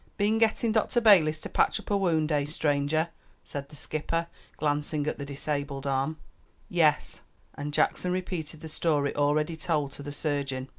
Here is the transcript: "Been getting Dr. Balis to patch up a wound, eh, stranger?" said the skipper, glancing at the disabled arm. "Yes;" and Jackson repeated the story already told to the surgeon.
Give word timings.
"Been 0.17 0.39
getting 0.39 0.71
Dr. 0.71 0.99
Balis 0.99 1.39
to 1.41 1.47
patch 1.49 1.79
up 1.79 1.91
a 1.91 1.95
wound, 1.95 2.31
eh, 2.31 2.45
stranger?" 2.45 3.09
said 3.43 3.69
the 3.69 3.75
skipper, 3.75 4.25
glancing 4.57 5.05
at 5.05 5.19
the 5.19 5.25
disabled 5.27 5.85
arm. 5.85 6.17
"Yes;" 6.69 7.21
and 7.53 7.71
Jackson 7.71 8.11
repeated 8.11 8.61
the 8.61 8.67
story 8.67 9.15
already 9.15 9.55
told 9.55 9.91
to 9.91 10.01
the 10.01 10.11
surgeon. 10.11 10.69